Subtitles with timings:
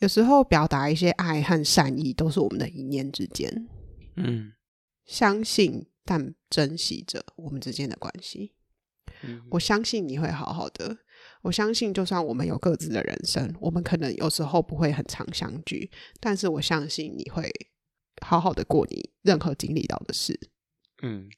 [0.00, 3.68] 有时候表达一些爱和善意，都是我们的一念之间。
[4.16, 4.52] 嗯，
[5.04, 8.54] 相信但珍惜着我们之间的关系。
[9.22, 10.98] 嗯，我相信你会好好的。
[11.42, 17.50] 我相信，就算我们有各自的人生，我们可能有时候不会很常相聚，但是我相信你会
[18.22, 20.40] 好好的过你任何经历到的事。
[21.02, 21.28] 嗯，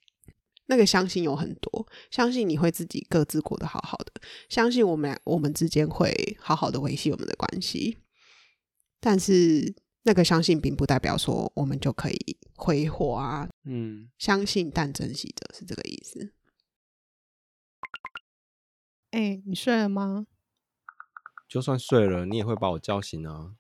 [0.67, 7.99] 那个相信有很多，相信你会自己各自过得好好的，相信我们俩我们之间会好好的维系我们的关系。
[9.05, 13.49] 但是那个相信并不代表说我们就可以挥霍啊。
[13.65, 16.33] 嗯，相信但珍惜的是这个意思。
[19.11, 20.27] 哎、欸，你睡了吗？
[21.49, 23.57] 就算睡了，你也会把我叫醒啊。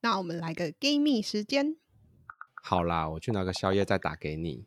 [0.00, 1.76] 那我们来个 Gamey 时间。
[2.62, 4.66] 好啦，我去拿个宵夜再打给你。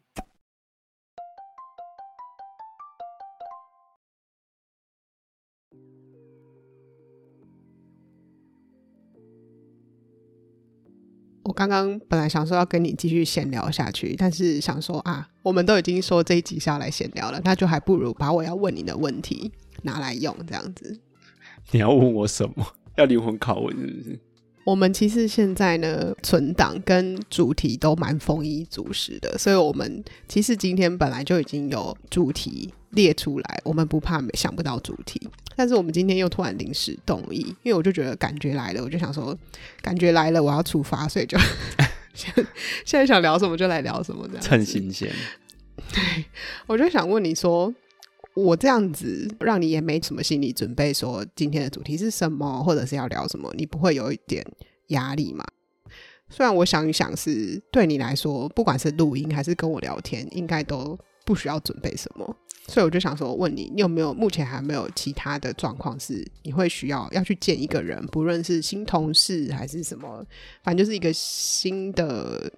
[11.43, 19.51] 我刚刚本来想说要跟你继续闲聊下去，但是想说啊，我们都已经说这一集是要来闲聊了，那就还不如把我要问你的问题
[19.84, 20.99] 拿来用，这样子。
[21.71, 22.65] 你要问我什么？
[22.98, 24.20] 要灵魂拷问是不是？
[24.70, 35.20] 我们其实现在呢，存档跟主题都蛮丰衣足食的，所以我们其实今天本来就已经有主题列出来，我们不怕想不到主题。
[35.55, 39.35] 但是我们今天又突然临时动议，因为我就觉得感觉来了，我就想说
[39.81, 41.35] 感觉来了，我要出发，所以就
[42.13, 42.31] 现
[42.85, 45.11] 在想聊什么就来聊什么，这样趁新鲜。
[45.91, 46.26] 对，
[46.67, 47.73] 我就想问你说，
[48.35, 54.46] 我这样子让你也没什么心理准备，说今天的主题是什么，或者是要聊什么，你不会有一点
[54.88, 55.44] 压力吗？
[56.30, 62.38] 虽然我想一想，是对你来说，不管是录音还是跟我聊天，应该都不需要准备什么。
[62.68, 70.24] 所以我就想说，问你，你有没有目前还没有其他的状况是你会需要要去见一个人，不论是新同事还是什么，
[70.63, 72.52] 反正就是一个新的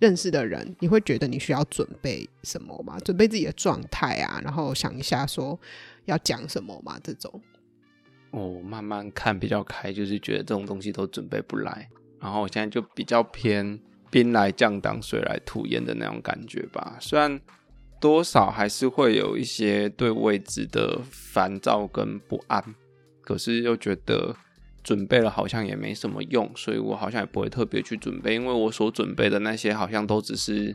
[0.00, 2.98] 认识的人，你会觉得你需要准备什么吗？
[3.04, 5.56] 准备自己的状态啊，然后想一下说
[6.06, 6.98] 要讲什么吗？
[7.04, 7.40] 这种。
[8.32, 11.88] 哦，慢慢看比较开，就是觉得这种东西都准备不来，
[12.18, 13.78] 然后我现在就比较偏
[14.10, 17.40] 兵来将挡，水来土掩的那种感觉吧，虽然。
[18.00, 22.74] 多少还是会有一些对未知的烦躁跟不安，
[23.20, 24.34] 可是又觉得
[24.82, 30.74] 准备了好像也没什么用，所以我好像也不会特别去准备，因为我所准备的那些好像都只是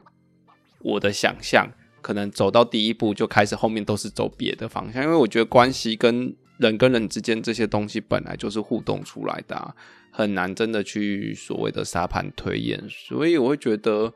[0.79, 1.67] 我的想象，
[2.01, 5.03] 可能走到第一步就开始，后面都是走别的方向。
[5.03, 9.75] 因为我觉得关系跟人跟人之间这些东西本来就是互动出来的，
[10.11, 14.13] 很难真的去所谓的沙盘推演，所以我会觉得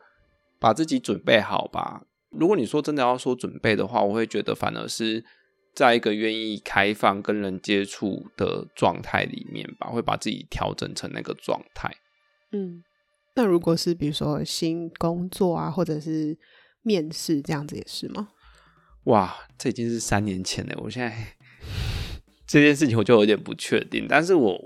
[0.59, 2.03] 把自己准备好吧。
[2.29, 5.25] 如果你说真的要说准备的话，我会觉得反而是
[5.73, 11.95] 在一个愿意开放跟人接触的状态里面吧，会把自己调整成那个状态。
[12.51, 12.83] 嗯，
[13.35, 16.37] 那如果是比如说新工作啊，或者是
[16.81, 18.29] 面试这样子也是吗？
[19.05, 20.75] 哇，这已经是三年前了。
[20.83, 21.35] 我现在
[22.45, 24.59] 这件事情我就有点不确定，但是我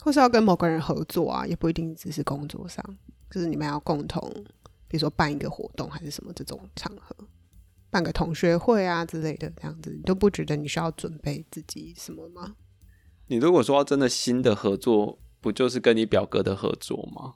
[0.00, 2.84] 或是要跟某个人合作啊，也不一定只是工作上，
[3.30, 4.44] 就是你们要共同。
[4.88, 7.16] 比如说办一个活动还是什么这种场合，
[7.92, 12.56] 办个同学会啊之类的，这样子你都不觉得你需要准备自己什么吗？
[13.26, 17.34] 你如果说要真的新的合作，不就是跟你表哥的合作吗？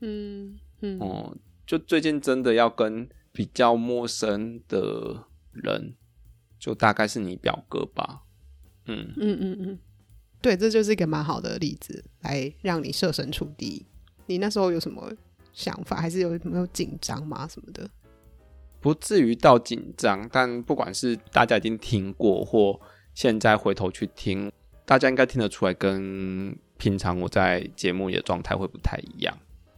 [0.00, 1.36] 嗯嗯哦，
[1.66, 5.94] 就最近真的要跟比较陌生的人，
[6.58, 8.22] 就大概是你表哥吧。
[8.86, 9.78] 嗯嗯嗯嗯，
[10.40, 13.84] 对，这就是一个蛮好的例子，来让你设身处地。
[14.24, 15.12] 你那时候有什么？
[15.52, 17.46] 想法还是有没有紧张吗？
[17.46, 17.88] 什么的，
[18.84, 20.28] 不至于到紧张。
[20.30, 22.78] 但不管是大家已经听过，或
[23.14, 24.52] 现在回头去听，
[24.84, 29.34] 大家应该听得出来，跟平常我在节目里的状态会不太一样。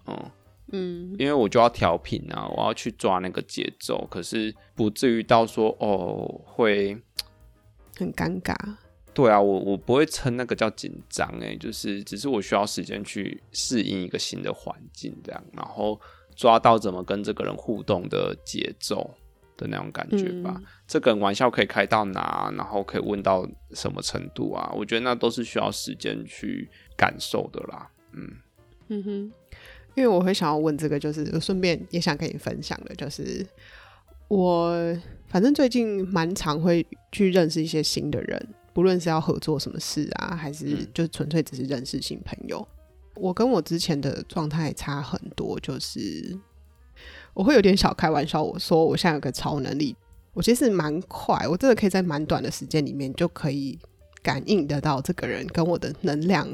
[0.07, 0.31] 嗯
[0.73, 7.01] 嗯，因为我就要调频啊，我要去抓那个节奏，可是不至于到说哦会
[7.97, 8.57] 很尴尬。
[9.15, 16.01] 对啊，我我不会称那个叫紧张诶，就是只是我需要时间去适应一个新的环境，这样，然后
[16.37, 19.11] 抓到怎么跟这个人互动的节奏
[19.57, 20.55] 的那种感觉吧。
[20.57, 24.71] 嗯、这个玩笑可以开到哪，然后可以问到什么程度啊？
[24.77, 27.91] 我觉得那都是需要时间去感受的啦。
[28.13, 28.31] 嗯
[28.89, 29.11] 嗯哼，
[29.95, 33.45] 因为我会想要问这个，就是顺便也想跟你分享的，就是
[34.29, 34.75] 我
[35.27, 38.49] 反正最近蛮常会去认识一些新的人。
[38.73, 42.76] 不论是要合作什么事啊，还是就纯粹只是认识新朋友，嗯、
[43.17, 45.59] 我跟我之前的状态差很多。
[45.61, 46.39] 就是
[47.35, 49.97] 我会有点小开玩笑，我说我现在有个超能力，
[50.33, 53.79] 我其实蛮快，我真的可以在蛮短的时间里面就可以
[54.23, 56.49] 感应得到这个人跟我的能量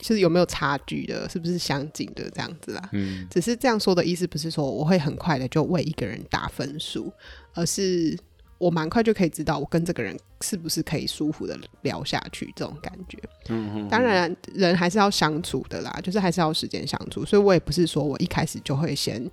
[0.00, 2.90] 就是有没有差距的，是不是相近的这样子啦？
[2.92, 7.10] 嗯，只是这样说的意思不是说我会很快的就为一个人打分数，
[7.54, 8.18] 而是
[8.58, 13.18] 我蛮快就可以知道我跟这个人是不是可以舒服的聊下去这种感觉。
[13.88, 19.30] 当然人还是要相处的啦，就是还是要时间相处，所以我也不是说我一开始就会先。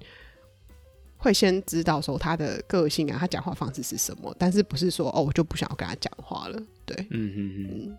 [1.23, 6.59] 会先知道说他的个性啊，他讲话方式是什么，但是不是说哦，我就不想要跟他讲话了。
[6.83, 7.97] 对，嗯嗯嗯。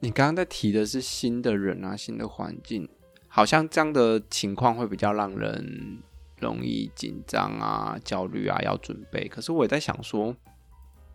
[0.00, 2.86] 你刚刚在提的是新的人啊，新的环境，
[3.26, 6.02] 好像这样的情况会比较让人
[6.42, 9.26] 容易紧张啊、焦虑啊，要准备。
[9.28, 10.36] 可是我也在想说，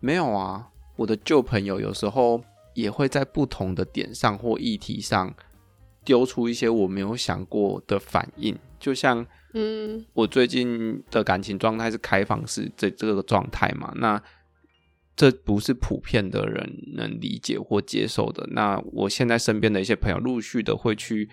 [0.00, 2.42] 没有啊，我的旧朋友有时候
[2.74, 5.32] 也会在不同的点上或议题上
[6.04, 9.24] 丢出一些我没有想过的反应，就像。
[9.54, 13.90] 嗯，我最近的感情状态是开放式这这个状态嘛？
[13.96, 14.22] 那
[15.16, 18.46] 这不是普遍的人能理解或接受的。
[18.52, 21.30] 那我现在身边的一些朋友陆续的会去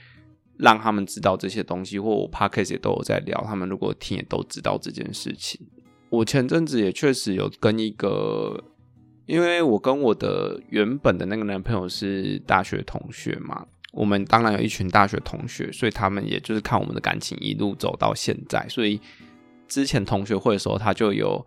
[0.57, 5.59] 让他们知道这些东西，或我 p o c a s t 也都有在聊，他们如果听也都知道这件事情。
[6.09, 8.63] 我前阵子也确实有跟一个，
[9.25, 13.65] 因为我跟我的原本的那个男朋友是大学同学嘛。
[13.91, 18.65] 我们当然有一群大学同学，所以他们也就是看我们的感情一路走到现在。
[18.67, 18.99] 所以
[19.69, 21.45] 之前同学会的时候，他就有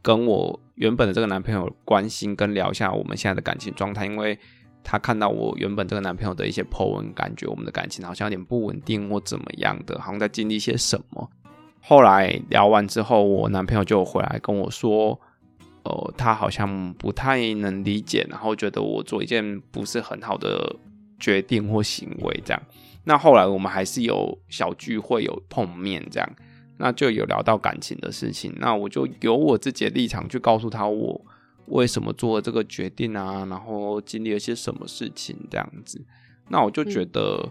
[0.00, 4.38] 跟我原本的这个男朋友关心跟聊一下我们现在的感情状态，因为
[4.82, 11.30] 他看到我原本这个男朋友的一些 po 文，感觉我们的感情好像有点不稳定或怎么样的，好像在经历些什么。
[11.80, 15.20] 后来聊完之后，我男朋友就回来跟我说，
[15.84, 20.76] 呃，他好像不太能理解，然后觉得我做一件不是很好的。
[21.22, 22.62] 决定或行为这样，
[23.04, 26.26] 那后来我们还是有小聚会，有碰面这样，
[26.78, 28.50] 那就有聊到感情的事情。
[28.56, 31.20] 那我就有我自己的立场去告诉他我
[31.70, 36.04] 为什么做了这个决定啊，然后经历了些什么事情这样子。
[36.48, 37.50] 那我就觉得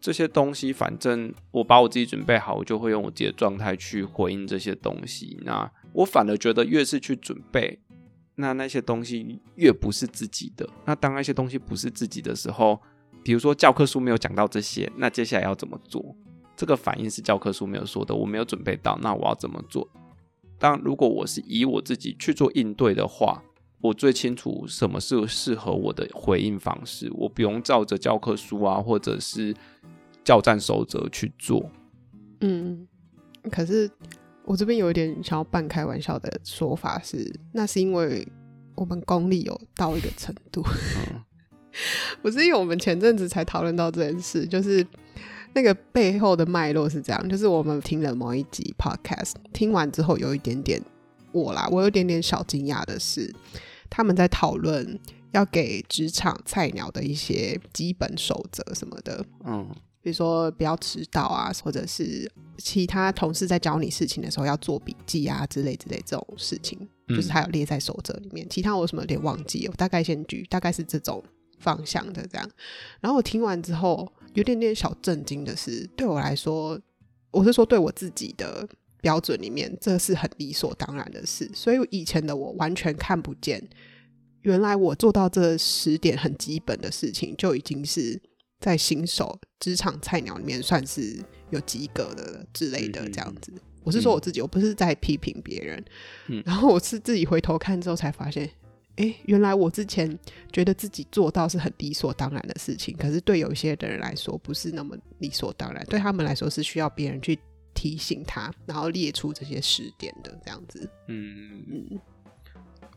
[0.00, 5.38] 这些东西，反正我把我自己准备好，我就会用我自己的状态去回应这些东西。
[5.42, 7.80] 那我反而觉得越是去准备。
[8.34, 12.80] 那那些东西越不是自己的，那当那些东西不是自己的时候，
[13.22, 16.16] 比如说教科书没有讲到这些，那接下来要怎么做？
[16.56, 19.86] 这个反应是教科书没有说的，我没有准备到，那我要怎么做？
[20.62, 23.42] 当如果我是以我自己去做应对的话，
[23.80, 29.52] 我最清楚什么是适合我的回应方式，我不用照着教科书啊，或者是
[30.22, 31.68] 教战守则去做。
[32.40, 32.86] 嗯，
[33.50, 33.90] 可是。
[34.44, 38.26] 我这边有一点想要半开玩笑的说法是，那是因为
[38.74, 40.60] 我们功力有到一个程度，
[42.20, 44.84] 不是因为我们前阵子才讨论到这件事，就是
[45.54, 50.82] 那个背后的脉络是这样，就是我们听了某一集 podcast，听完之后有一点点
[51.32, 53.34] 我啦，我有一点点小惊讶的是，
[53.88, 54.98] 他们在讨论
[55.32, 59.68] 要给职场菜鸟的一些基本守则什么的，嗯。
[60.04, 62.28] 比如说不要迟到啊，或者是
[62.58, 66.76] 其他同事在教你事情的时候要做笔记啊之类之类这种事情，
[67.06, 68.44] 嗯、就是他有列在守则里面。
[68.50, 71.22] 其他我什么有点忘记，我大概先举，大概是这种
[71.60, 72.50] 方向的这样。
[73.00, 76.80] 然后我听完之后有点点小震惊的是，对我来说，
[77.30, 78.68] 我是说对我自己的
[79.00, 81.50] 标准里面，这是很理所当然的事。
[81.54, 83.62] 所以以前的我完全看不见，
[84.42, 88.20] 原来我做到这十点很基本的事情就已经是。
[88.62, 95.84] 在新手职场菜鸟里面算是有及格的之类的这样子，嗯、我是说我自己，嗯、我不是在批评别人。
[96.28, 98.48] 嗯、然后我是自己回头看之后才发现，
[98.96, 100.18] 哎、欸，原来我之前
[100.52, 107.38] 觉得自己做到是很理所当然的事情，可是对有一些的人来说不是那么理所当然，对他们来说是需要别人去
[107.74, 110.88] 提醒他，然后列出这些时点的这样子。
[111.08, 112.00] 嗯嗯。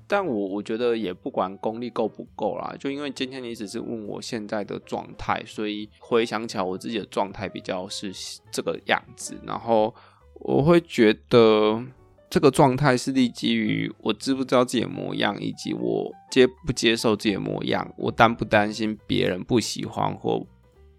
[0.08, 8.14] 但我我觉得也不管功力够不够啦，就因为今天你只是问我现在的状态，所以回想起来我自己的状态比较是
[8.52, 9.96] 这个样子，然后
[10.36, 11.84] 我会觉得
[12.30, 20.46] 这个状态是立基于我知不知道自己的模样，以及我接不接受自己的模样，我担不担心别人不喜欢或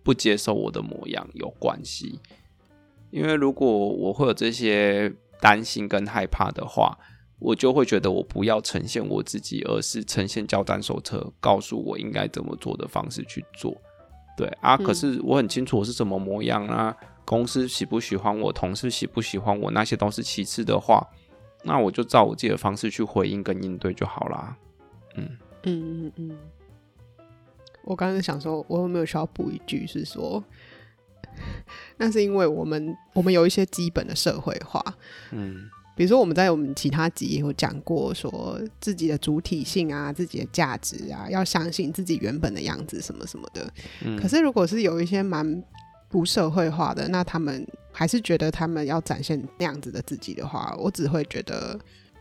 [0.02, 2.20] 不接受我的模样有关系。
[3.10, 6.98] 因为如果我会有这些担心跟害怕的话。
[7.38, 13.76] 我就会觉得我不要呈现我自己，而是呈现教单手册，告诉我应该怎么做的方式去做。
[14.38, 21.06] 对啊，可是我很清楚我是什么模样啊，公司喜不喜欢我，同事喜不喜欢我，那些都是其次的话，
[21.64, 24.56] 那我就照我自己的方式去回应跟应对就好啦。
[25.16, 26.38] 嗯嗯嗯嗯。
[27.82, 30.42] 我刚刚想说，我有没有需要补一句，是说，
[31.98, 34.82] 那是因为我们我们有一些基本的社会化，
[35.32, 35.68] 嗯。
[35.96, 43.72] 比如说我们在我们其他集也有讲过，说自己的主体性啊，自己的价值啊，要相信自己原本的样子什么什么的。
[44.04, 44.14] 嗯。
[44.20, 45.64] 可是如果是有一些蛮
[46.08, 51.78] 不社会化的，那他们还是觉得他们要展现那样子的自己的话，我只会觉得，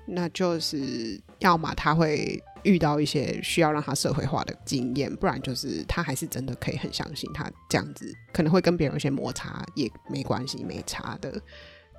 [0.07, 11.31] 那就是要么他会遇到一些需要让他社会化的经验，不然就是他还是真的可以很相信他这样子，可能会跟别人有些摩擦也没关系，没差的，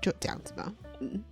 [0.02, 0.72] 就这样子吧。
[1.00, 1.24] 嗯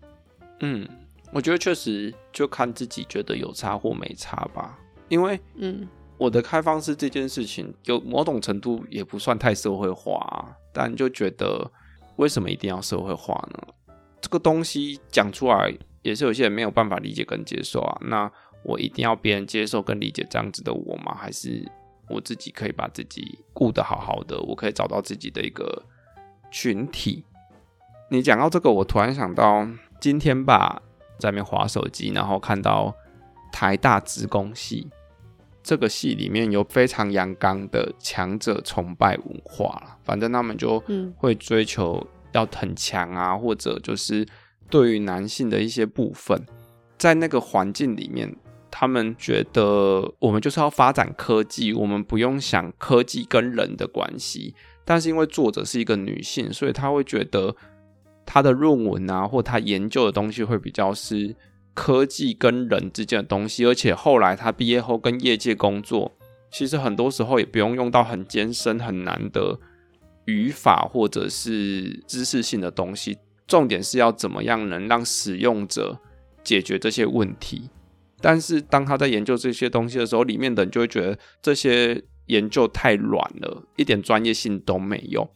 [0.60, 0.88] 嗯，
[1.32, 5.88] 我觉得确实就看自己觉得有差或没差吧，因为嗯。
[6.16, 11.70] 我的开放式这件事情，有某种程度也不算太社会化，但就觉得
[12.16, 13.98] 为什么一定要社会化呢？
[14.20, 17.98] 这个东西讲出来也是有些人没有办法理解跟接受啊。
[18.02, 18.30] 那
[18.62, 21.14] 我一定要别人接受跟理解这样子的我吗？
[21.14, 21.68] 还是
[22.08, 24.40] 我自己可以把自己顾得好好的？
[24.40, 25.82] 我可以找到自己的一个
[26.50, 27.24] 群体。
[28.08, 29.66] 你讲到这个，我突然想到
[30.00, 30.80] 今天吧，
[31.18, 32.94] 在那边滑手机，然后看到
[33.52, 34.88] 台大资工系。
[35.64, 40.78] 这个戏里面有非常阳刚的强者崇拜文化了，反正他们就
[41.16, 44.26] 会追求要很强啊，或者就是
[44.68, 46.38] 对于男性的一些部分，
[46.98, 48.36] 在那个环境里面，
[48.70, 54.54] 他们觉得我们就是要发展科技，我们不用想科技跟人的关系。
[54.84, 57.56] 但是因为作者是一个女性，所以她会觉得
[58.26, 61.34] 她的论文啊，或她研究的东西会比较是。
[61.74, 66.12] 科技跟人之间的东西，而且后来他毕业后跟业界工作，
[66.50, 69.58] 其实很多时候也不用用到很艰深很难的
[70.26, 75.98] 语法或者是知识性的东西，重点是要怎么样能让使用者
[76.42, 77.68] 解决这些问题。
[78.20, 85.28] 但是当他在研究这些东西的时候，里面的人就会觉得这些研究太软了，一点专业性都没有。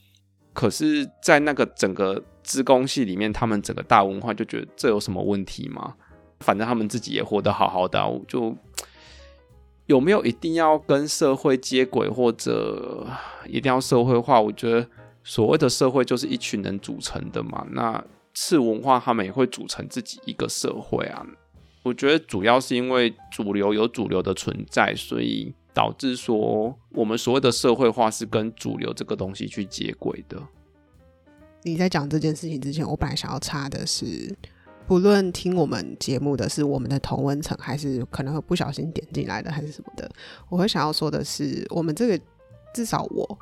[0.55, 5.95] 可是，在那个整个资工系里面，他们整个大文化就觉得这有什么问题吗？
[6.41, 8.57] 反正他们自己也活得好好的，就
[9.87, 13.07] 有没有一定要跟社会接轨，或者
[13.47, 14.41] 一定要社会化？
[14.41, 14.87] 我觉得
[15.25, 17.67] 所谓的社会就是一群人组成的嘛。
[17.71, 18.05] 那
[18.35, 21.27] 次文化他们也会组成自己一个社会啊。
[21.83, 30.39] 我觉得主要是因为主流有主流的存在，所以导致说我们所谓的社会化是跟主流这个东西去接轨的。
[31.63, 34.37] 你在讲这件事情之前，我本来想要插的是。
[34.89, 40.11] 不论听我们节目的是我们的同温层，还是可能会不小心点进来的，还是什么的，
[40.49, 42.25] 我会想要说的是，我们这个
[42.73, 43.39] 至少我，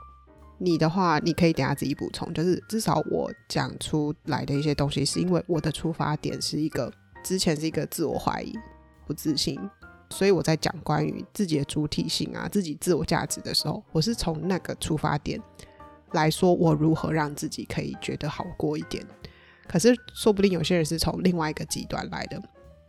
[0.59, 2.35] 你的话，你可以等下自己补充。
[2.35, 8.53] 就是至少我讲出来的一些东西，是因为我的出发点是一个之前是一个自我怀疑、
[9.07, 9.57] 不自信，
[10.11, 15.41] 所以我在讲关于自己的主体性啊、自己自我价值的时候，我是从那个出发点
[16.11, 19.07] 来说，我如何让自己可以觉得好过一点。
[19.69, 22.43] 可是，说不定有些人是从另外一个极端来的。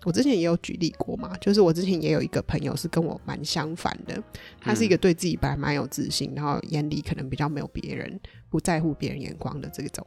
[0.05, 4.23] 我之前也有举例过嘛，就是我之前也有一个朋友是跟我蛮相反的。
[4.61, 8.17] 他是一个对自己本来蛮有自信，然后眼里可能比较没有别人，
[8.49, 10.05] 不在乎别人眼光的这种。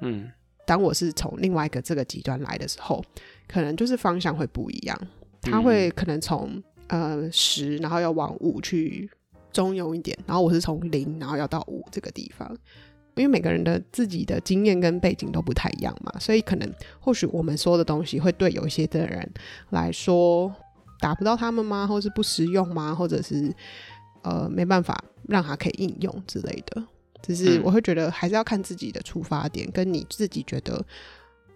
[0.00, 0.28] 嗯，
[0.66, 3.04] 当我是从另外一个这个极端来的时候，
[3.46, 4.98] 可能就是方向会不一样。
[5.42, 9.08] 他会可能从呃十，然后要往五去
[9.52, 12.56] 中庸一点，然后我是从零，然后要到五这个地方。
[13.16, 16.70] 因为每个人的自己的经验跟背景都不太一样嘛，所以可能
[17.00, 19.26] 或许我们说的东西会对有一些的人
[19.70, 20.54] 来说
[21.00, 21.86] 达不到他们吗？
[21.86, 22.94] 或是不实用吗？
[22.94, 23.50] 或者是
[24.22, 26.84] 呃没办法让他可以应用之类的。
[27.22, 30.84] 只是我会觉得还是要看自己的出发点，跟你自己觉得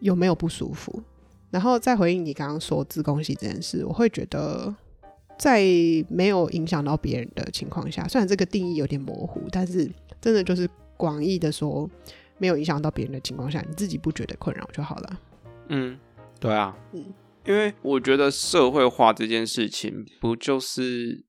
[0.00, 1.02] 有没有不舒服。
[1.50, 4.74] 然后再回应你刚刚说资工系这件事，我会觉得
[5.38, 5.62] 在
[6.08, 9.86] 没有影响到别人的情况下，虽然这个定义有点模糊，但是
[10.22, 10.66] 真的就是。
[11.00, 11.88] 广义的说，
[12.36, 15.20] 没有影响到别人的情况下，你自己不觉得困扰就好了。
[15.68, 15.98] 嗯，
[16.38, 17.06] 对啊，嗯，
[17.46, 21.24] 因为我觉得社会化这件事情，不就是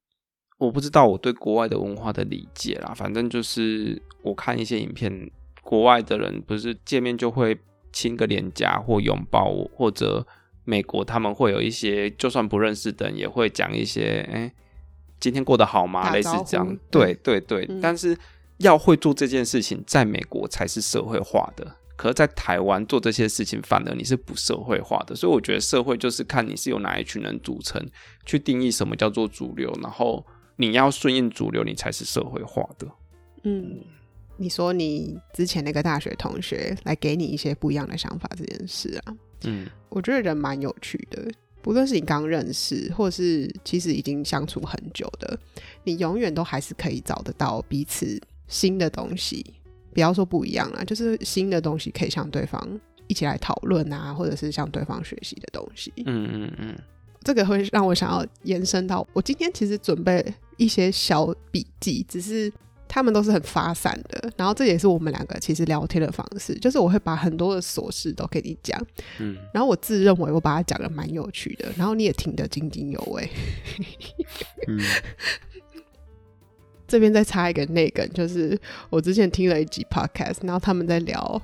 [0.58, 2.94] 我不知道我对国外的文化的理解啦。
[2.94, 7.58] 反正就是我看一些影片，国外的人不是见面就会
[7.94, 10.28] 亲个脸颊或拥抱我，或者
[10.66, 14.54] 美国他们会有一些就算不认识的人也会讲一些，哎、欸，
[15.18, 16.12] 今天过得好吗？
[16.12, 16.78] 类似这样。
[16.90, 18.18] 对对对，嗯、但是。
[18.62, 21.76] 要会做这件事情，在美国才是社会化的。
[21.96, 25.16] 可是，在台湾做这些事情，反而你是不社会化的。
[25.16, 27.80] 所以，我觉得社会就是看你是由哪一群人组成，
[28.26, 29.72] 去定义什么叫做主流。
[29.84, 30.26] 然后，
[30.56, 32.88] 你要顺应主流，你才是社会化的。
[33.44, 33.82] 嗯，
[34.38, 39.14] 你说你之前那个大学同学来给你一些不一样的想法，这件事啊，
[39.44, 41.32] 嗯，我觉得人蛮有趣的。
[41.62, 45.40] 不论是你刚认识，或是其实已经相处很久的，
[45.84, 48.20] 你永远都还是可以找得到彼此。
[48.52, 49.44] 新的东西，
[49.92, 55.92] 不要说不一样了，就是新的东西可以向对方一起来讨论啊，或者是向对方学习的东西。
[56.06, 56.76] 嗯嗯嗯，
[57.24, 60.24] 这个会让我想要延伸到我今天其实准备
[60.58, 62.54] 一些小笔记，只是。
[62.94, 68.78] 他们都是很发散的，然后这也是我们两个其实聊天的方式，就是我会把很多的琐事都给你讲，
[69.18, 73.30] 嗯，然后我自认为我把它讲的蛮有趣的，然后你也听得津津有味，
[74.68, 74.78] 嗯，
[76.92, 81.42] 这边再插一个内梗，就是我之前听了一集 podcast，然后他们在聊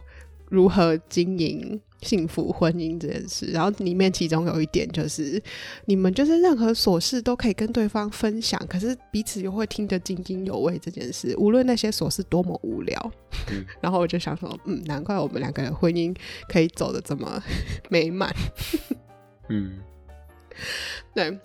[0.50, 1.80] 如何经营。
[2.04, 5.42] 幸福婚姻这件事，然后里面其中有一点就是，
[5.86, 10.78] 你们就是任何琐事都可以跟对方分享，可是彼此又会听得津津有味。
[10.78, 13.12] 这件事，无论那些琐事多么无聊，
[13.52, 16.16] 嗯、然后我就想说，嗯，难怪我们两个人婚姻
[16.48, 17.44] 可以走的这么
[17.90, 18.32] 美满。
[19.50, 19.80] 嗯，
[21.16, 21.36] 对，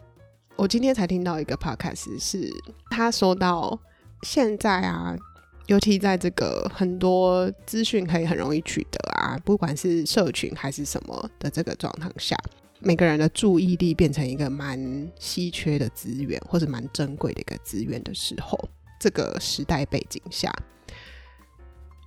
[0.57, 2.51] 我今天才听到一个 podcast，是
[2.91, 3.81] 他说到
[4.23, 5.17] 现在啊。
[5.69, 12.37] 尤其在这个很多资讯可以很容易取得啊，不管是社群还是什么的这个状态下，
[12.81, 18.59] 每个人的注意力变成一个蛮稀缺的资源，或者蛮珍贵的一个资源的时候，
[18.99, 20.53] 这个时代背景下，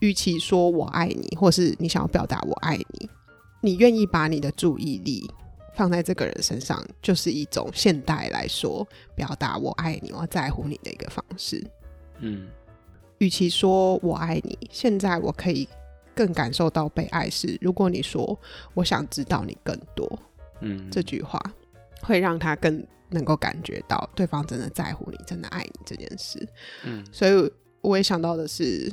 [0.02, 3.10] 与其说我爱你，或是你想要表达我爱你，
[3.62, 5.26] 你愿意把你的注意力
[5.76, 11.66] 放在这个人身上，就是一种现代来说表达我爱你、我在乎你的一个方式。
[12.20, 12.48] 嗯。
[13.20, 15.66] 与其说我爱你，现在我可以
[16.14, 18.38] 更感受到被爱是，如果你说
[18.74, 20.20] 我想知道你更多，
[20.60, 21.42] 嗯，这句话
[22.02, 26.46] 会让他更能够感觉到对方真的在乎你，真的爱你这件事。
[26.84, 28.92] 嗯，所以我也想到的是，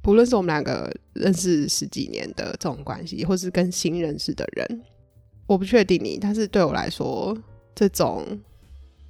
[0.00, 4.80] 不论是我们两个认识十几年的这种关系，或是跟新认识的人，
[5.48, 7.36] 我不确定你，但是对我来说，
[7.74, 8.24] 这种。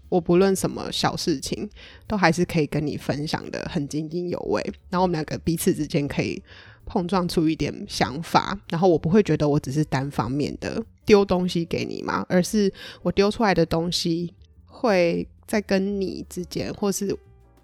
[0.08, 1.68] 我不论什么小事情，
[2.06, 4.62] 都还是可以跟你分享的很津津有味。
[4.90, 6.42] 然后我们两个彼此之间可以
[6.86, 12.72] 碰撞出一点想法，然后我不会觉得我只是单方面的丢东西给你嘛，而是
[13.02, 14.32] 我丢出来的东西
[14.66, 17.14] 会在跟你之间，或是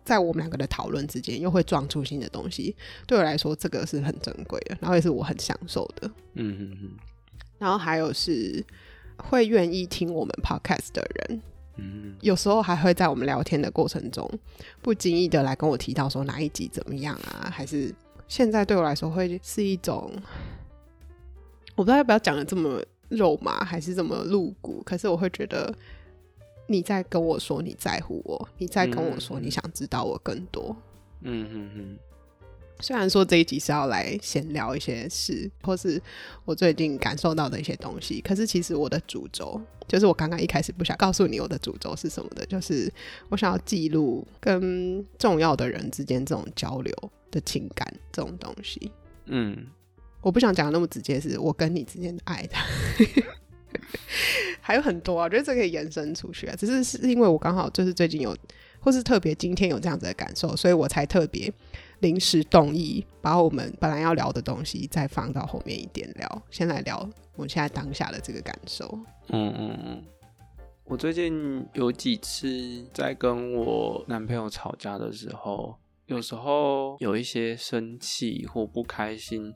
[0.05, 2.77] 在我们两个的讨论之间，又会撞出新的东西。
[3.07, 6.07] 对我来说，这个是很珍贵的，然后也是我很享受的。
[6.35, 6.91] 嗯嗯嗯。
[7.59, 8.63] 然后还有是
[9.17, 11.41] 会愿意听我们 podcast 的人。
[11.77, 14.31] 嗯，有时候还会在我们聊天的过程中，
[14.81, 17.51] 不经意的来跟我提到说哪一集怎么样啊？
[17.51, 17.95] 还是
[18.29, 20.13] 现在对我来说会是一种，
[21.75, 24.83] 我不知道要不要讲的这么肉麻，还是这么露骨？
[24.85, 25.75] 可是我会觉得
[26.67, 30.75] 你在跟我说你在乎我，你在跟我说你想知道我更多。
[31.23, 31.99] 嗯嗯嗯。
[32.81, 36.01] 虽然说这一集是要来闲聊一些事，或是
[36.45, 42.93] 我最近感受到的一些东西，可是其实我的主轴就是我刚刚一开始不想告诉你我的主轴是什么的，就是
[43.29, 46.93] 我想要记录跟重要的人之间这种交流
[47.31, 48.91] 的情感这种东西。
[49.27, 49.67] 嗯，
[50.21, 52.57] 我不想讲的那么直接，是我跟你之间的爱的，
[54.61, 56.57] 还有很多啊，我觉得这可以延伸出去啊。
[56.57, 58.37] 只是是因为我刚好就是最近有，
[58.81, 61.53] 或是特别今天有这样子的感受，所以我才特别。
[62.05, 66.43] 临时动议，把我们本来要聊的东西再放到后面一点聊。
[66.51, 68.87] 先来聊我现在当下的这个感受。
[69.29, 70.05] 嗯嗯嗯，
[70.85, 72.47] 我最近有几次
[72.93, 79.55] 在跟我男朋友吵架的时候，有时候有一些生气或不开心，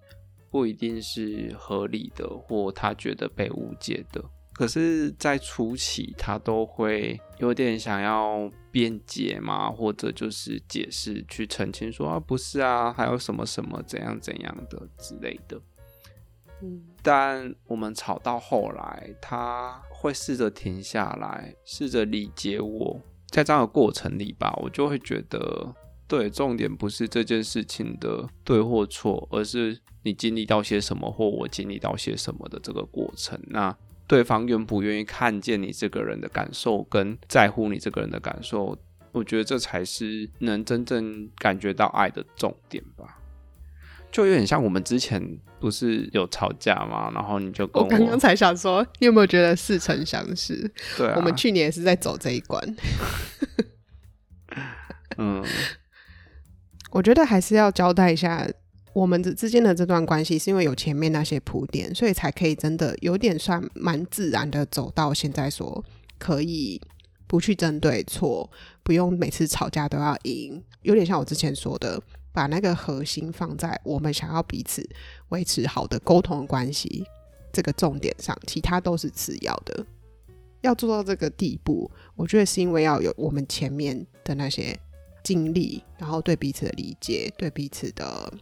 [0.51, 4.25] 不一定是合理的，或他觉得被误解的。
[4.59, 15.61] 可是，在初期，他都会有点想要辩解嘛，或者就是解释、去澄清，说啊，不是啊，还有什么什么怎样怎样的之类的。
[16.61, 23.01] 嗯，但我们吵到后来，他会试着停下来，试着理解我。
[23.29, 25.73] 在这样的过程里吧，我就会觉得，
[26.09, 33.41] 对，重点不是这件事情的对或错，而是你经历到些什么，或我经历到些什么的这个过程。
[33.47, 33.73] 那
[34.09, 38.77] 对方愿不愿意看见你这个人的感受，跟在乎你这个人的感受，
[39.13, 43.19] 我觉得这才是能真正感觉到爱的重点吧。
[44.11, 45.23] 就有点像我们之前
[45.61, 47.13] 不是有吵架吗？
[47.15, 50.73] 然后你就跟我，我刚刚才想说，你有没有觉得似曾相识？
[50.97, 52.77] 对啊，我们去年也是在走这一关。
[55.19, 55.45] 嗯，
[56.93, 58.49] 我觉得还是要交代一下。
[58.93, 65.85] 我们之之间的这段关系，是因为有前面那些铺垫，所以才可以真的有点算蛮自然的走到现在，说
[66.19, 66.81] 可以
[67.27, 68.51] 不去争对错，
[68.83, 74.89] 不用每次吵架都要赢，有点像我之前说的，把那个核心放在我们想要彼此
[75.29, 77.05] 维持好的沟通关系
[77.53, 79.87] 这个重点上，其他都是次要的。
[80.63, 84.77] 要做到这个地步，我觉得是因为要有我们前面的那些
[85.23, 88.33] 经历，然后对彼此的理解，对彼此的。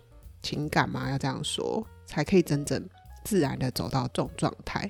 [0.47, 2.89] 情感嘛，要这样说才可以真正
[3.25, 4.89] 自然的走到这种状态，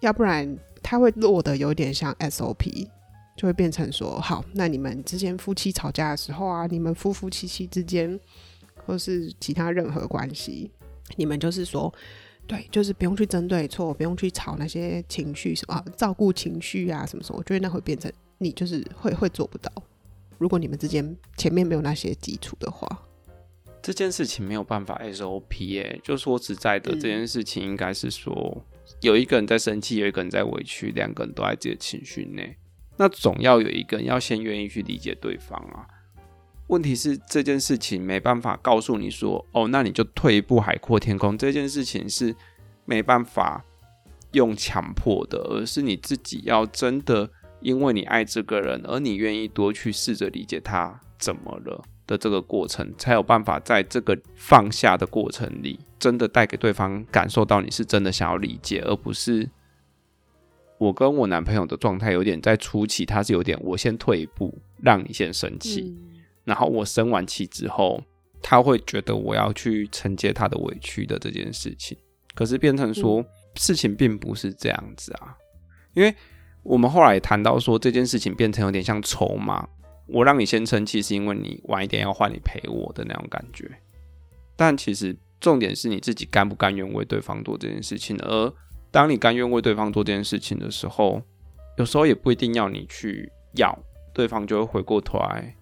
[0.00, 2.88] 要不然他会落得有点像 SOP，
[3.36, 8.18] 就会变成说，好，那你们之间夫妻吵架的时候啊，你们夫夫妻妻之间，
[8.86, 10.70] 或是其他任何关系，
[11.16, 11.92] 你们就是说，
[12.46, 19.70] 对，就是不用去争对错，不用去吵那些情绪什么啊，照顾情绪啊什么什么，我觉得那会变成你就是会会做不到。
[20.38, 22.88] 如果你们之间前面没有那些基础的话。
[23.88, 28.62] 这件事情没有办法 SOP 耶，就说实在的，嗯、这件事情应该是说
[29.00, 32.54] 有一个人在生气，有一个人在委屈，两个人都在自己的情绪内，
[32.98, 35.88] 那总要有一个人要先愿意去理解对方啊。
[36.66, 41.38] 问题是这件事情没办法告诉你说，哦，那你就退一步海阔天空。
[41.38, 42.36] 这件事情是
[42.84, 43.64] 没办法
[44.32, 47.30] 用强迫的，而是你自己要真的
[47.62, 51.82] 因为你爱这个人，而你愿意多去试着理解他怎么了。
[52.08, 59.48] 的这个过程，才有办法在这个放下的过程里，真的带给对方感受到你是真的想要理解，而不是
[60.78, 68.02] 我跟我男朋友的状态有点在初期，他是有点我先退一步，让你先生气，嗯、然后我生完气之后，
[68.40, 71.98] 他会觉得我要去承接他的委屈的这件事情，
[72.34, 75.36] 可是变成说、嗯、事情并不是这样子啊，
[75.92, 76.14] 因为
[76.62, 79.68] 我们后来也谈到说这件事情变成有点像筹码。
[80.08, 83.70] 我让你先生气，是因为你晚一点要换你陪我的那种感觉。
[84.56, 88.16] 但其实重点是你自己甘不甘愿为对方做这件事情。
[88.20, 88.52] 而
[88.90, 91.22] 当你甘愿为对方做这件事情的时候，
[91.76, 93.78] 有时候也不一定要你去要，
[94.12, 95.54] 对方就会回过头来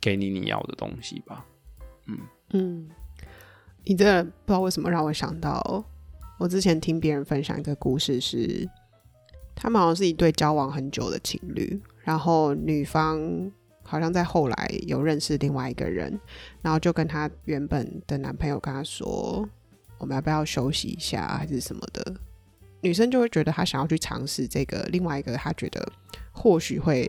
[0.00, 1.46] 给你你要的东西吧。
[2.06, 2.18] 嗯
[2.50, 2.88] 嗯，
[3.84, 5.84] 你这不知道为什么让我想到，
[6.38, 8.68] 我之前听别人分享一个故事是，
[9.54, 13.50] 他们好像是一对交往很久的情侣，然后女方。
[13.84, 16.18] 好像在后来有认识另外一个人，
[16.62, 19.48] 然后就跟他原本的男朋友跟他说
[19.98, 22.16] ：“我们要不要休息一下，还是什么的？”
[22.82, 25.86] 女生就会觉得她想要去尝试这个另外一个，她觉得
[26.32, 27.08] 或许会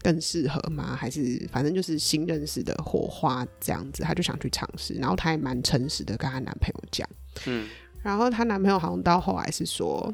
[0.00, 0.96] 更适合吗？
[0.96, 4.94] 还是反正就是新认识的火花这样子，她就想去尝试。
[4.94, 7.08] 然后她也蛮诚实的跟她男朋友讲，
[7.46, 7.68] 嗯，
[8.02, 10.12] 然后她男朋友好像到后来是说，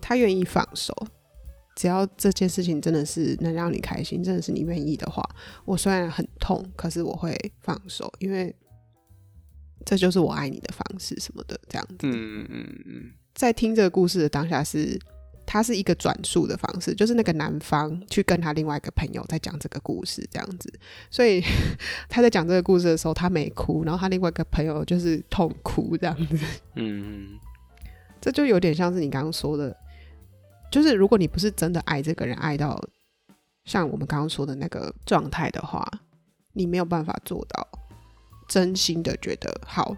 [0.00, 0.94] 他愿意放手。
[1.74, 5.22] 只要这件事情真的是能让你开心，真的是你愿意的话，
[5.64, 8.54] 我虽然很痛，可是我会放手，因为
[9.84, 11.96] 这就是我爱你的方式什么的，这样子。
[12.02, 13.12] 嗯嗯嗯。
[13.34, 15.00] 在听这个故事的当下是，是
[15.46, 20.70] 他是一个转述的方式，就是那个男方去跟他另外一个朋友在讲这个故事，这样子。
[21.10, 21.42] 所以
[22.08, 26.44] 他在讲这个故事的时候，他没哭，然后他另外一个朋友就是痛哭，这样子。
[26.74, 27.28] 嗯嗯。
[28.20, 29.74] 这就有点像是你刚刚说的。
[30.72, 32.82] 就是如果你不是真的爱这个人，爱到
[33.66, 35.86] 像我们刚刚说的那个状态的话，
[36.54, 37.68] 你没有办法做到
[38.48, 39.94] 真心的觉得好，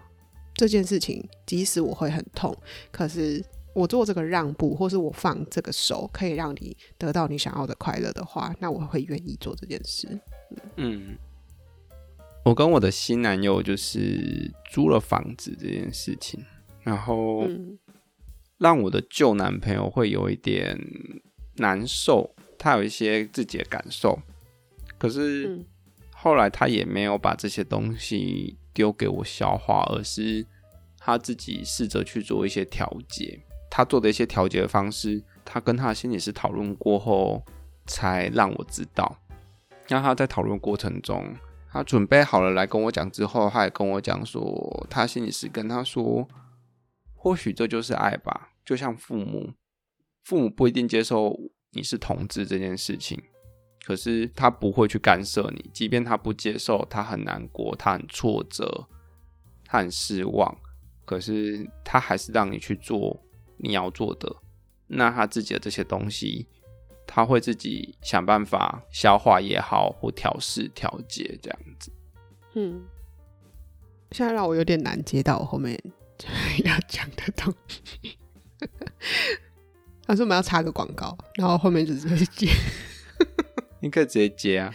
[0.55, 2.53] 这件事情，即使我会很痛，
[2.91, 3.41] 可是
[3.73, 10.09] 我做这个让步，或是我放这个手，可以让你得到你想要的快乐的话，那我会愿意做这件事。
[10.75, 11.17] 嗯，嗯，
[12.43, 16.43] 我跟我的新男友就是租了房子这件事情，
[16.83, 17.47] 然后。
[17.47, 17.79] 嗯
[18.57, 20.79] 让我的旧男朋友会有一点
[21.55, 24.17] 难受，他有一些自己的感受，
[24.97, 25.65] 可是
[26.13, 30.45] 后来他也没有把这些东西丢给我消化，而是
[30.97, 33.41] 他自己试着去做一些调节。
[33.69, 37.43] 他做的一些调节的方式，他跟他的心理师讨论过后，
[37.85, 39.17] 才让我知道。
[39.89, 41.35] 那他在讨论过程中，
[41.69, 46.25] 他准备好了来跟我讲之后，他也跟我讲说，他心理师跟他说。
[47.25, 49.51] 或许这就是爱吧，就像父母，
[50.25, 51.35] 父母不一定接受
[51.71, 53.19] 你是同志这件事情，
[53.83, 58.87] 可是他不会去干涉你，即便他不接受，他很难过，他很挫折，
[59.63, 60.55] 他很失望，
[61.03, 63.19] 可是他还是让你去做
[63.57, 64.31] 你要做的，
[64.85, 66.47] 那他自己的这些东西，
[67.07, 71.91] 他会自己想办法消化也好，或调试调节这样子。
[72.53, 72.83] 嗯，
[74.11, 75.75] 现在让我有点难接到后面。
[76.63, 78.17] 要讲的东西，
[80.07, 82.51] 他说我们要插个广告，然后后面就直接接。
[83.81, 84.73] 你可以直接接啊，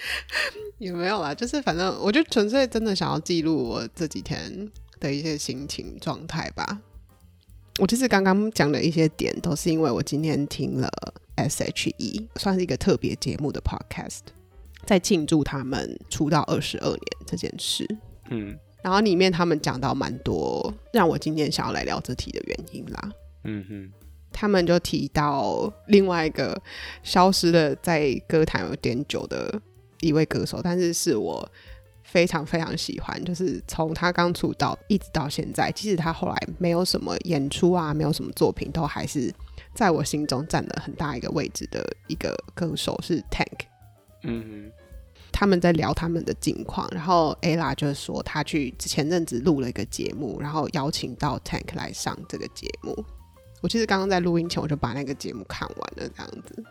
[0.78, 1.34] 也没有啦？
[1.34, 6.80] 就是反正我就纯粹真的想要记录我这几天的一些心情状态吧。
[7.78, 10.88] 我其实刚刚讲的一些点，都是因为我今天听了
[11.36, 14.20] S.H.E，算是一个特别节目的 Podcast，
[14.84, 17.86] 在庆祝他们出道二十二年这件事。
[18.30, 18.58] 嗯。
[18.82, 23.12] 然后里面他们讲到蛮多，让我今天想要来聊这题的原因啦。
[23.44, 23.92] 嗯哼，
[24.32, 26.60] 他们就提到另外一个
[27.02, 29.60] 消失了在歌坛有点久的
[30.00, 31.48] 一位歌手，但是是我
[32.02, 39.32] 非常非常喜欢，就是从他刚出道一直到现在，即使他后来没有什么演出啊，没有什么作品，都还是
[39.74, 43.66] 在我心中占了很大一个位置的一个歌手是 Tank。
[44.22, 44.72] 嗯哼，
[45.32, 53.04] 他们在聊他们的近况，然后 Ella 就是说他去前阵子录了一个节目，然后邀请到 Tank 来上这个节目。
[53.60, 56.64] 我其实刚刚在录音前我就把那个节目看完了，这样子。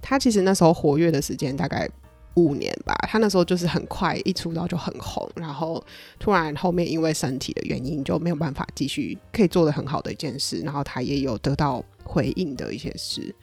[0.00, 1.88] 他其实那时候活跃的时间大概
[2.34, 5.84] 五年吧，他那时候就是很快一出道就很红，然后
[6.18, 13.34] 突然后面因为身体的原因就没有办法继续可以做的很好的一件事，然后他也有得到回应的一些事。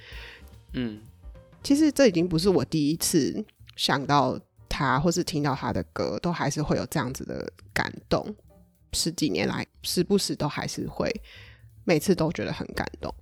[0.73, 0.99] 嗯，
[1.61, 3.43] 其实这已经不是我第一次
[3.75, 8.35] 想到他，或是听到他的歌，都还是会有这样子的感动。
[8.93, 11.09] 十几年来，时不时都还是会，
[11.83, 13.13] 每次都觉得很感动。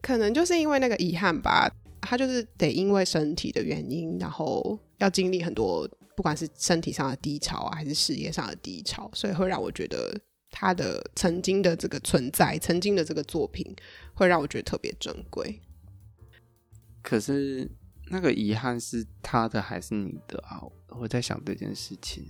[0.00, 1.70] 可能就是因为那个遗憾吧。
[2.02, 10.18] 他就是得因为身体的原因，然后要经历很多，不管是身体上的低潮啊，还是事业上的低潮，所以会让我觉得
[10.50, 13.76] 他的曾经的这个存在，曾经的这个作品，
[14.14, 15.60] 会让我觉得特别珍贵。
[17.02, 17.70] 可是
[18.10, 20.60] 那个遗憾是他的还是你的啊？
[20.88, 22.26] 我在想这件事情。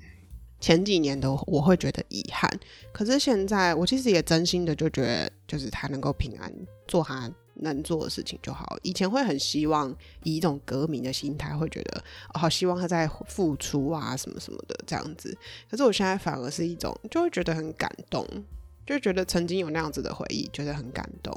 [0.61, 2.51] 前几年都我会觉得遗憾，
[2.93, 6.53] 可是现在我其实也真心的就觉得，就是他能够平安
[6.87, 8.77] 做他能做的事情就好。
[8.83, 9.91] 以前会很希望
[10.23, 15.35] 以一种革命的心态，会觉得、好希望他在复出啊什么什么的这样子。
[15.71, 18.27] 可是我现在反而是一种就会觉得很感动，
[18.85, 21.35] 就觉得曾经有那样子的回忆，觉得很感动，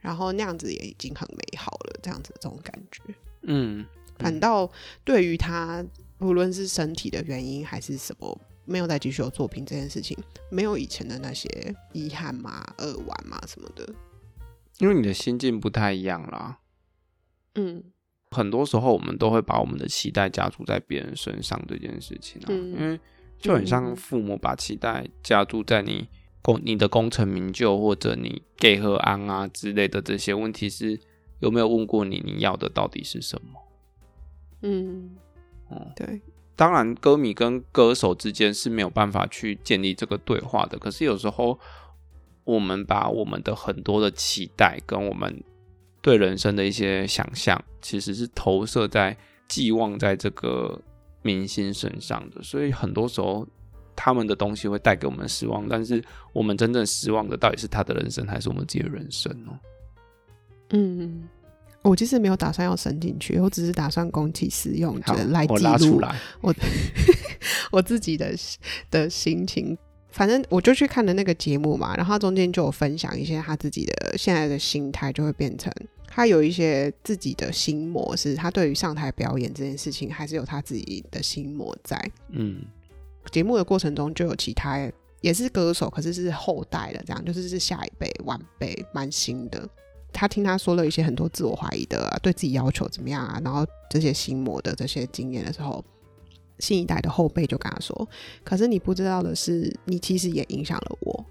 [0.00, 3.02] 然后那样子也已经很美好了，这样子这种感觉。
[3.46, 3.86] 嗯，嗯，
[4.18, 4.70] 反倒
[5.02, 5.84] 对于他，
[6.18, 8.40] 无论是身体的原因还是什么。
[8.68, 10.18] 没有再继续有作品这件事情，
[10.50, 11.48] 没有以前的那些
[11.92, 13.88] 遗憾嘛、扼腕嘛什么的，
[14.78, 16.58] 因为你的心境不太一样啦。
[17.54, 17.84] 嗯，
[18.32, 22.98] 很多时候我们都会把我们的期待加注在别人身上这件事情啊，嗯、因为
[23.38, 26.08] 就很像父母把期待加注在你
[26.42, 31.00] 功、你的功成名就或者你给和安啊之类的这些问题是
[31.40, 33.60] 有没有问过你你要的到底是什么？
[34.62, 35.16] 嗯，
[35.68, 36.20] 哦，对。
[36.56, 40.78] 当然，歌迷跟歌手之间是没有办法去建立这个对话的。
[40.78, 41.58] 可是有时候，
[42.44, 45.44] 我们把我们的很多的期待跟我们
[46.00, 49.14] 对人生的一些想象，其实是投射在、
[49.46, 50.80] 寄望在这个
[51.20, 52.42] 明星身上的。
[52.42, 53.46] 所以很多时候，
[53.94, 55.68] 他们的东西会带给我们失望。
[55.68, 59.52] 但是，我们真正失望的，到底是他的人生，还是我们自己的人生呢？
[60.70, 61.28] 嗯。
[61.82, 66.02] 我其实没有打算要伸进去，我只是打算公器私用，就来记录
[66.40, 66.52] 我
[67.70, 68.34] 我自己的
[68.90, 69.78] 的心情。
[70.10, 75.72] 反正我就去看了那个节目嘛，然后他中间就有分享一些他自己的现在的心态，就会变成
[76.08, 82.10] 他有一些自己的心魔，是他对于上台表演这件事情，还是有他自己的心魔在。
[82.30, 82.62] 嗯，
[83.30, 89.68] 节目的过程中就有其他也是歌手，可是是后代的，这样就是是下一辈晚辈，蛮新的。
[90.16, 95.84] 他听他说了一些很多自我怀疑的、啊，对自己要求怎么样啊，然后这些心魔的这些经验的时候，
[96.58, 98.08] 新一代的后辈就跟他说
[98.42, 101.26] ：“可是你不知道的是，你其实也影响了我，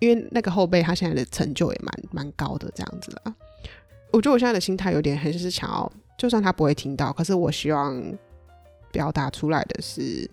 [0.00, 3.34] 因为那个后辈他现在的成就也蛮蛮高的，这样子的。
[4.10, 8.02] 我觉得我现在的心态有点很是想要，就算他不会听到，可是我希望
[8.90, 10.28] 表达出来的是。”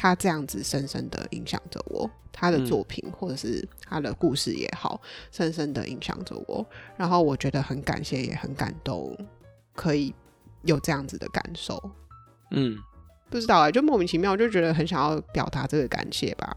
[0.00, 5.00] 他这样子深深的影响着我，他的作品或者是他的故事也好，
[5.32, 6.64] 深深的影响着我。
[6.96, 9.18] 然后我觉得很感谢，也很感动，
[9.74, 10.14] 可以
[10.62, 11.90] 有这样子的感受。
[12.52, 12.78] 嗯，
[13.28, 16.56] 不知道哎，就莫名其妙就觉得很想要表达这个感谢吧。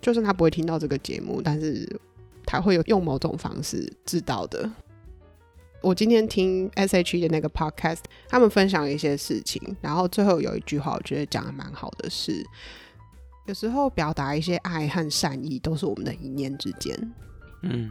[0.00, 1.86] 就算他不会听到这个节目，但是
[2.46, 4.70] 他会有用某种方式知道的。
[5.82, 12.44] 我今天听 S.H.E 的那个 podcast，他们分享了一些事情，然后最后有一句话，我觉得讲的蛮好的是，
[13.46, 17.12] 有时候表达一些爱和善意，都是我们的一念之间。
[17.62, 17.90] 嗯，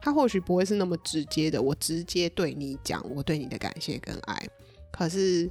[0.00, 4.48] 他或许不会是那么直接的，我直接对你讲我对你的感谢跟爱，
[4.92, 5.50] 可是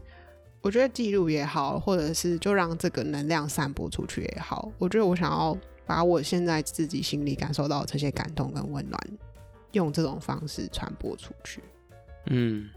[0.62, 8.98] 我觉得记录也好，或者是就让这个能量散播出去也好，我觉得我想要把我现在自己心里感受到的这些感动跟温暖，
[9.74, 11.62] 用这种方式传播出去。
[12.28, 12.70] 嗯，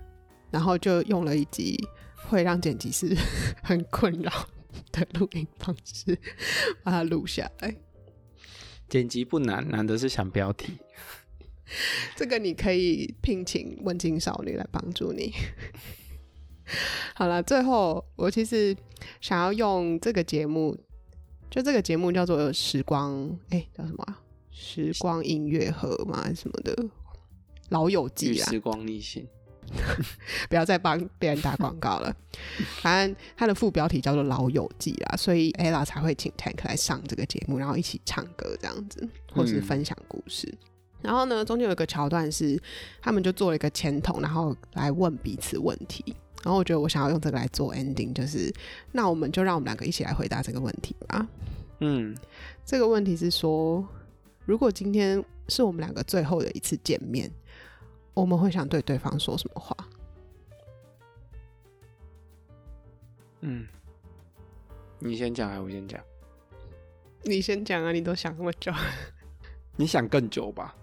[0.50, 1.76] 然后就用了一集
[2.14, 3.16] 会让剪辑师
[3.62, 4.30] 很困扰
[4.92, 6.18] 的录音方式
[6.82, 7.76] 把它录下来。
[8.88, 10.78] 剪辑不难，难的是想标题。
[12.14, 15.32] 这个你可以聘请文青少女来帮助你。
[17.14, 18.76] 好了，最后我其实
[19.20, 20.76] 想要用这个节目，
[21.50, 23.14] 就这个节目叫做《时光》，
[23.50, 24.22] 哎，叫什么啊？
[24.50, 26.32] 时光音乐盒吗？
[26.34, 26.88] 什么的？
[27.70, 29.26] 老友记啊，时光逆行。
[30.48, 32.14] 不要再帮别人打广告了。
[32.82, 40.46] 反正他的副标题叫做《老友记》啦，所以 Ella 才会请 Tank 来上这个节目，然后一起唱歌这样子，或是分享故事。
[40.52, 40.58] 嗯、
[41.02, 42.60] 然后呢，中间有一个桥段是
[43.00, 46.04] 他们就做了一个签筒，然后来问彼此问题。
[46.44, 48.52] 然后我觉得我想要用这个来做 ending，就是
[48.92, 51.26] 那我们就让我们两个一起来回答这个问题吧。
[51.80, 52.16] 嗯，
[52.64, 53.84] 这个问题是说，
[54.44, 57.28] 如果今天是我们两个最后的一次见面，
[58.16, 59.76] 我们会想对对方说什么话？
[63.42, 63.66] 嗯，
[64.98, 66.02] 你先讲还是我先讲？
[67.24, 67.92] 你先讲啊！
[67.92, 68.72] 你都想那么久，
[69.76, 70.74] 你想更久吧？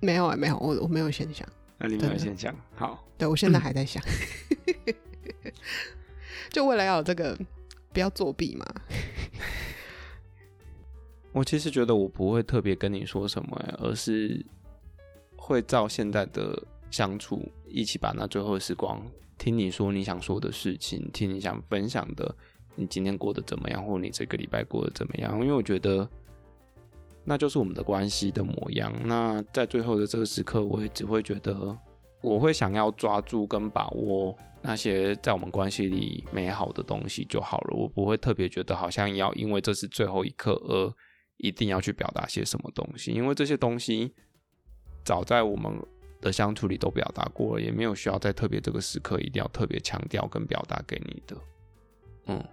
[0.00, 1.46] 没有啊，没有，我我没有先想。
[1.76, 2.54] 那你没有先讲？
[2.76, 4.00] 好，对我现在 还在想，
[6.50, 7.36] 就为了要有这个，
[7.92, 8.64] 不要作弊嘛。
[11.32, 14.46] 我其实觉得我不会特别跟你说什么，而是
[15.42, 19.02] 会照现在的相处，一起把那最后的时光，
[19.38, 22.32] 听你说你想说的事情，听你想分享的，
[22.76, 25.40] 你今天过得怎么样，或你这个礼拜过得怎么样？
[25.40, 26.06] 因为我觉得
[27.24, 28.92] 那就是我们的关系的模样。
[29.04, 31.76] 那在最后的这个时刻，我也只会觉得，
[32.20, 37.76] 我会想要抓住跟把握那些在我们关系里美好的东西就好了。
[37.76, 40.94] 我不会特别觉得好像要因为这是最后一刻而。
[41.42, 44.12] 一定要去表达些什么东西，因为这些东西
[45.10, 45.76] 早在我们
[46.20, 51.36] 的相处里都表达过了，也没有需要在特别这个时刻一定要特别强调跟表达给你的。
[52.26, 52.44] 嗯，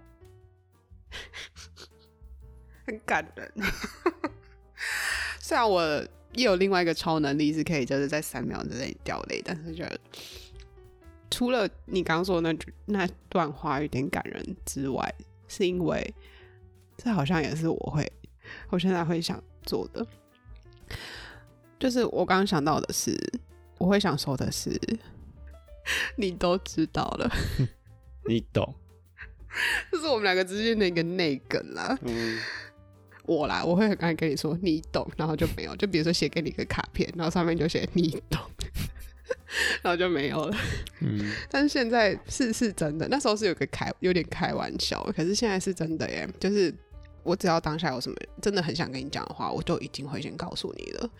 [2.84, 3.52] 很感人。
[5.38, 10.00] 虽然我也有另外一个超能力，是可以就是在三秒之内掉泪，但是觉得
[11.30, 15.14] 除了你刚刚说的那句那段话有点感人之外，
[15.46, 16.12] 是因为
[16.96, 18.10] 这好像也是我会。
[18.70, 20.04] 我现在会想做的，
[21.78, 23.16] 就是我刚刚想到的是，
[23.78, 24.78] 我会想说的是，
[26.16, 27.30] 你都知道了，
[28.26, 28.74] 你懂，
[29.90, 31.96] 这是我们两个之间的一个内梗啦。
[32.02, 32.38] 嗯，
[33.24, 38.40] 我啦，我会很爱跟你说你懂，然后就没有，就比如说写给你一个卡片，然后上面就写你懂，
[39.82, 40.56] 然后就没有了。
[41.00, 46.74] 嗯，但是现在是是真的，那时候是有个开有点开玩笑，可是现在是真的耶，就是。
[47.24, 51.10] 我只要当下有什么真的很想跟你讲的话，我就已经会先告诉你了。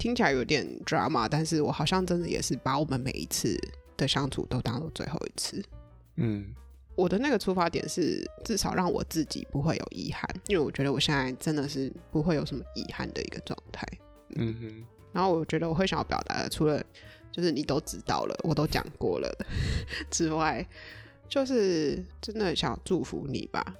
[0.00, 3.54] 听起来有点 drama，但是我好像真的也是把我们每一次
[3.98, 5.62] 的相处都当做最后一次。
[6.16, 6.46] 嗯，
[6.96, 13.86] 我的那个出发点是至少让我自己不会有遗憾，因为我觉得我现在真的是不会有什么遗憾的一个状态。
[14.36, 14.84] 嗯哼。
[15.12, 16.82] 然后我觉得我会想要表达的，除了
[17.30, 19.30] 就是你都知道了，我都讲过了
[20.10, 20.66] 之外，
[21.28, 23.76] 就是真的想祝福你吧。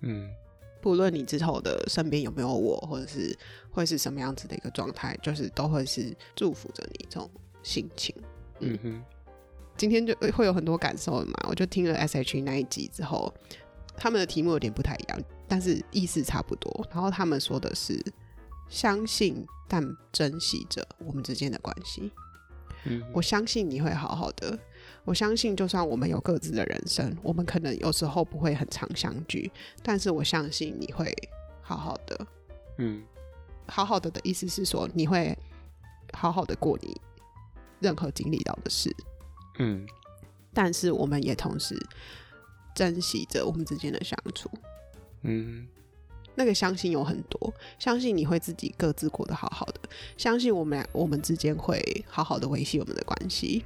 [0.00, 0.30] 嗯。
[0.80, 3.36] 不论你之后的身边有没有我，或者是
[3.70, 7.30] 会是什么样子的一个状态，就是都会是祝福着你这种
[7.62, 8.14] 心情。
[8.60, 9.02] 嗯哼，
[9.76, 11.32] 今天就会有很多感受嘛。
[11.48, 13.32] 我就听了 S.H.E 那一集之后，
[13.96, 16.88] 他们的题目有点不太一样，但是意思差不多。
[16.90, 18.00] 然后他们说的是
[18.68, 22.10] 相信但珍惜着我们之间的关系。
[22.84, 24.58] 嗯，我相信你会好好的。
[25.04, 29.50] 我相信，就算我们有各自的人生，我们可能有时候不会很常相聚，
[29.82, 31.12] 但是我相信你会
[31.62, 32.26] 好好的。
[32.76, 33.02] 嗯，
[33.66, 35.36] 好好的的意思是说，你会
[36.12, 37.00] 好好的过你
[37.80, 38.94] 任何经历到的事。
[39.58, 39.86] 嗯，
[40.52, 41.74] 但是我们也同时
[42.74, 44.50] 珍惜着我们之间的相处。
[45.22, 45.66] 嗯，
[46.34, 49.80] 那个相信有很多，相信你会自己各自过得好好的，
[50.16, 53.64] 相信我们俩我们之间会好好的维系我们的关系。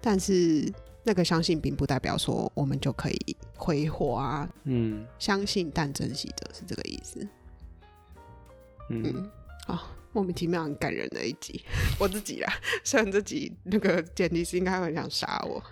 [0.00, 0.72] 但是
[1.04, 4.48] 那个相信并不代表说我们就可以挥霍啊。
[4.64, 7.26] 嗯，相信但珍惜着是这个意思。
[8.90, 9.30] 嗯，
[9.66, 9.80] 好、哦，
[10.12, 11.64] 莫名其妙很感人的一集，
[12.00, 15.62] 我自己啊，虽然这集那个剪辑师应该会很想杀我，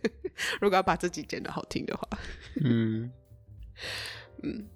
[0.60, 2.08] 如果要把这集剪的好听的话。
[2.64, 3.12] 嗯
[4.42, 4.66] 嗯，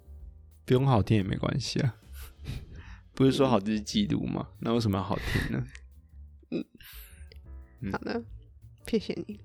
[0.65, 1.95] 不用好听也没关系啊，
[3.13, 4.47] 不是说好就是记录吗？
[4.59, 5.65] 那为什么要好听呢？
[6.51, 8.23] 嗯，好的。
[8.87, 9.39] 谢谢你，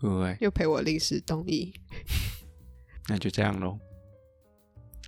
[0.00, 1.72] 不会又陪我临时动议，
[3.08, 3.78] 那就这样喽。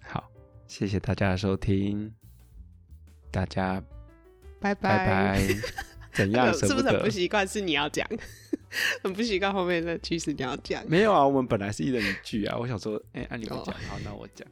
[0.02, 0.30] 好，
[0.66, 2.12] 谢谢大家的收听，
[3.30, 3.82] 大家
[4.60, 5.42] 拜拜拜。
[6.12, 6.52] 怎样？
[6.54, 7.48] 是不是很不习惯？
[7.48, 8.06] 是你要讲，
[9.02, 10.84] 很不习惯后面的句是你要讲。
[10.86, 12.58] 没有啊，我们本来是一人一句啊。
[12.58, 14.46] 我想说，哎、欸，按、啊、你们讲，好，那我讲。